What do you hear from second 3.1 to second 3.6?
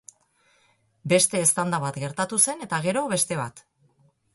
beste